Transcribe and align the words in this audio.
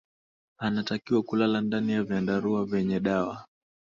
anatakiwa 0.57 1.23
kulala 1.23 1.61
ndani 1.61 1.91
ya 1.91 2.03
vyandarua 2.03 2.65
vyenye 2.65 2.99
dawa 2.99 3.45